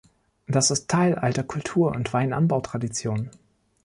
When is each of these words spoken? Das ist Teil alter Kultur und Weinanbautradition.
Das 0.47 0.71
ist 0.71 0.87
Teil 0.89 1.13
alter 1.13 1.43
Kultur 1.43 1.91
und 1.91 2.11
Weinanbautradition. 2.11 3.29